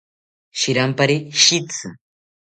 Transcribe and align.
Shirampari 0.61 1.17
shitzi 1.43 1.87